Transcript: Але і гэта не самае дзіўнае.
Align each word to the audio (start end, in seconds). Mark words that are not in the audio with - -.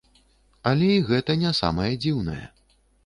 Але 0.71 0.87
і 0.95 1.03
гэта 1.09 1.35
не 1.43 1.51
самае 1.61 1.91
дзіўнае. 2.07 2.43